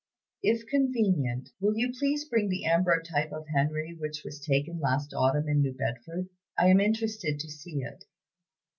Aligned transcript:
If 0.41 0.65
convenient, 0.65 1.49
will 1.59 1.77
you 1.77 1.91
please 1.93 2.25
bring 2.25 2.49
the 2.49 2.63
ambrotype 2.65 3.31
of 3.31 3.45
Henry 3.53 3.93
which 3.93 4.23
was 4.25 4.39
taken 4.39 4.79
last 4.79 5.13
autumn 5.13 5.47
in 5.47 5.61
New 5.61 5.73
Bedford. 5.73 6.27
I 6.57 6.69
am 6.69 6.79
interested 6.79 7.39
to 7.39 7.47
see 7.51 7.83
it. 7.83 8.05